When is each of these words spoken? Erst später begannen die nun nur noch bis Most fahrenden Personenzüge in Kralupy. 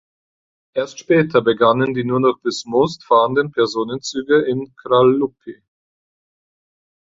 Erst 0.73 0.97
später 0.97 1.43
begannen 1.43 1.93
die 1.93 2.03
nun 2.03 2.23
nur 2.23 2.31
noch 2.33 2.41
bis 2.41 2.65
Most 2.65 3.03
fahrenden 3.05 3.51
Personenzüge 3.51 4.41
in 4.47 4.75
Kralupy. 4.75 5.61